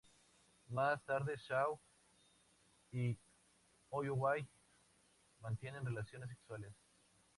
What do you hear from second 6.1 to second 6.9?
sexuales.